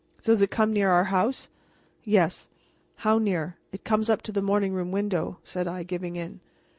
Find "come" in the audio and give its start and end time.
0.49-0.73